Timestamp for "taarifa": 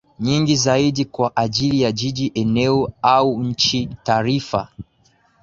4.03-4.67